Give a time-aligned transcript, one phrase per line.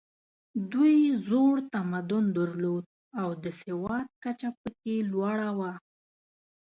[0.71, 0.97] دوی
[1.27, 2.85] زوړ تمدن درلود
[3.21, 5.73] او د سواد کچه پکې لوړه وه.